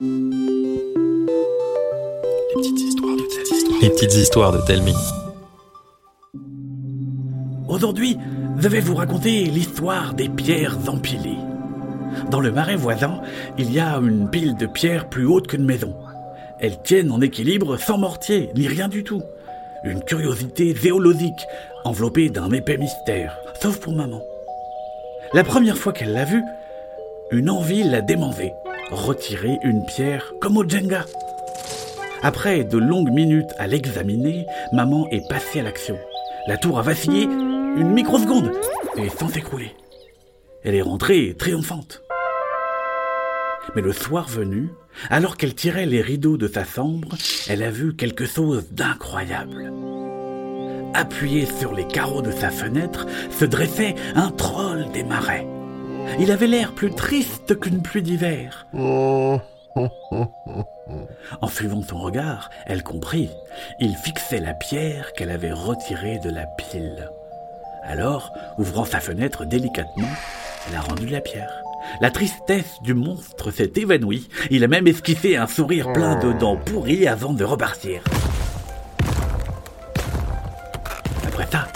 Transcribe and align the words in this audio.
Les 0.00 0.10
petites 3.90 4.14
histoires 4.14 4.52
de 4.52 4.64
Telmi. 4.64 4.94
Aujourd'hui, 7.66 8.16
je 8.58 8.68
vais 8.68 8.78
vous 8.78 8.94
raconter 8.94 9.46
l'histoire 9.46 10.14
des 10.14 10.28
pierres 10.28 10.78
empilées. 10.86 11.38
Dans 12.30 12.38
le 12.38 12.52
marais 12.52 12.76
voisin, 12.76 13.20
il 13.58 13.72
y 13.72 13.80
a 13.80 13.96
une 13.96 14.30
pile 14.30 14.54
de 14.54 14.66
pierres 14.66 15.08
plus 15.08 15.26
haute 15.26 15.48
qu'une 15.48 15.64
maison. 15.64 15.96
Elles 16.60 16.80
tiennent 16.84 17.10
en 17.10 17.20
équilibre 17.20 17.76
sans 17.76 17.98
mortier, 17.98 18.50
ni 18.54 18.68
rien 18.68 18.86
du 18.86 19.02
tout. 19.02 19.24
Une 19.82 20.04
curiosité 20.04 20.76
zéologique, 20.76 21.44
enveloppée 21.82 22.30
d'un 22.30 22.52
épais 22.52 22.76
mystère, 22.76 23.36
sauf 23.60 23.80
pour 23.80 23.94
maman. 23.94 24.22
La 25.32 25.42
première 25.42 25.76
fois 25.76 25.92
qu'elle 25.92 26.12
l'a 26.12 26.24
vue, 26.24 26.44
une 27.32 27.50
envie 27.50 27.82
l'a 27.82 28.00
démangé. 28.00 28.52
Retirer 28.90 29.58
une 29.62 29.84
pierre 29.84 30.32
comme 30.40 30.56
au 30.56 30.66
Jenga. 30.66 31.04
Après 32.22 32.64
de 32.64 32.78
longues 32.78 33.10
minutes 33.10 33.50
à 33.58 33.66
l'examiner, 33.66 34.46
maman 34.72 35.06
est 35.10 35.28
passée 35.28 35.60
à 35.60 35.62
l'action. 35.62 35.98
La 36.46 36.56
tour 36.56 36.78
a 36.78 36.82
vacillé 36.82 37.24
une 37.24 37.92
microseconde 37.92 38.50
et 38.96 39.10
sans 39.10 39.28
s'écrouler. 39.28 39.76
Elle 40.64 40.74
est 40.74 40.82
rentrée 40.82 41.34
triomphante. 41.38 42.02
Mais 43.76 43.82
le 43.82 43.92
soir 43.92 44.26
venu, 44.26 44.70
alors 45.10 45.36
qu'elle 45.36 45.54
tirait 45.54 45.86
les 45.86 46.00
rideaux 46.00 46.38
de 46.38 46.48
sa 46.48 46.64
chambre, 46.64 47.14
elle 47.48 47.62
a 47.62 47.70
vu 47.70 47.94
quelque 47.94 48.24
chose 48.24 48.68
d'incroyable. 48.70 49.70
Appuyé 50.94 51.44
sur 51.44 51.74
les 51.74 51.86
carreaux 51.86 52.22
de 52.22 52.32
sa 52.32 52.50
fenêtre, 52.50 53.06
se 53.30 53.44
dressait 53.44 53.94
un 54.14 54.30
troll 54.30 54.90
des 54.92 55.04
marais. 55.04 55.46
Il 56.18 56.30
avait 56.30 56.46
l'air 56.46 56.74
plus 56.74 56.90
triste 56.90 57.58
qu'une 57.58 57.82
pluie 57.82 58.02
d'hiver. 58.02 58.66
En 58.74 59.40
suivant 61.48 61.82
son 61.82 61.98
regard, 61.98 62.50
elle 62.66 62.82
comprit. 62.82 63.30
Il 63.80 63.94
fixait 63.96 64.40
la 64.40 64.54
pierre 64.54 65.12
qu'elle 65.12 65.30
avait 65.30 65.52
retirée 65.52 66.18
de 66.18 66.30
la 66.30 66.46
pile. 66.46 67.10
Alors, 67.84 68.32
ouvrant 68.58 68.84
sa 68.84 69.00
fenêtre 69.00 69.44
délicatement, 69.44 70.08
elle 70.68 70.76
a 70.76 70.80
rendu 70.80 71.06
la 71.06 71.20
pierre. 71.20 71.62
La 72.00 72.10
tristesse 72.10 72.82
du 72.82 72.92
monstre 72.94 73.50
s'est 73.50 73.72
évanouie. 73.76 74.28
Il 74.50 74.64
a 74.64 74.68
même 74.68 74.86
esquissé 74.86 75.36
un 75.36 75.46
sourire 75.46 75.92
plein 75.92 76.16
de 76.16 76.32
dents 76.32 76.56
pourries 76.56 77.06
avant 77.06 77.32
de 77.32 77.44
repartir. 77.44 78.02
Après 81.26 81.46
ça, 81.50 81.68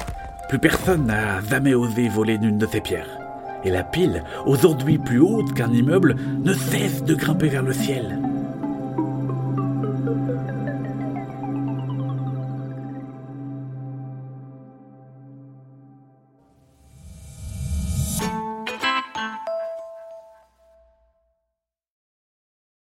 plus 0.48 0.59
personne 0.59 1.07
n'a 1.07 1.41
jamais 1.48 1.75
osé 1.75 2.09
voler 2.09 2.37
l'une 2.37 2.59
de 2.59 2.67
ces 2.67 2.81
pierres. 2.81 3.22
Et 3.65 3.71
la 3.71 3.85
pile, 3.85 4.25
aujourd'hui 4.47 4.99
plus 4.99 5.21
haute 5.21 5.55
qu'un 5.55 5.73
immeuble, 5.73 6.17
ne 6.43 6.53
cesse 6.53 7.05
de 7.05 7.15
grimper 7.15 7.49
vers 7.49 7.63
le 7.63 7.73
ciel. 7.73 8.19